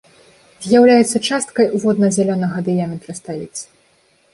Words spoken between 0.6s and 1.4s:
З'яўляецца